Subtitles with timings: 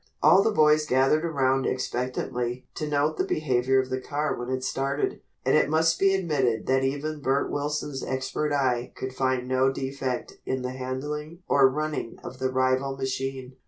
[0.23, 4.63] All the boys gathered around expectantly to note the behavior of the car when it
[4.63, 9.71] started, and it must be admitted that even Bert Wilson's expert eye could find no
[9.71, 13.57] defect in the handling or running of the rival machine.